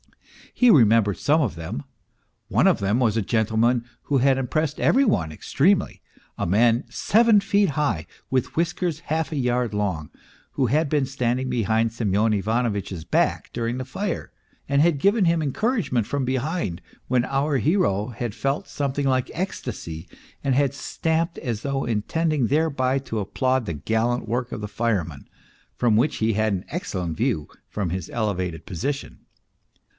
[0.51, 1.83] He remembered some of them.
[2.47, 6.01] One of them was a gentleman who had impressed every one extremely,
[6.37, 10.09] a man seven feet high, with whiskers half a yard long,
[10.53, 14.31] who had been standing behind Semyon Ivanovitch's back during the fire,
[14.67, 20.07] and had given him encouragement from behind, when our hero had felt something like ecstasy
[20.43, 21.85] and had stamped as though 272 MR.
[21.85, 25.29] PROHARTCHIN intending thereby to applaud the gallant work of the firemen,
[25.75, 29.19] from which he had an excellent view from his elevated position.